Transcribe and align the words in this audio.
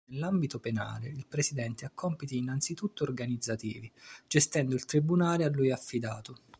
Nell'ambito 0.05 0.59
penale 0.59 1.09
il 1.09 1.27
Presidente 1.27 1.85
ha 1.85 1.91
compiti 1.93 2.35
innanzitutto 2.37 3.03
organizzativi, 3.03 3.91
gestendo 4.27 4.73
il 4.73 4.85
tribunale 4.85 5.43
a 5.43 5.49
lui 5.49 5.71
affidato. 5.71 6.39